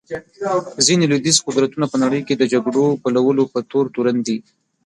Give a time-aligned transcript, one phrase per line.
[0.85, 4.37] ځینې لوېدیځ قدرتونه په نړۍ کې د جګړو بلولو په تور تورن دي.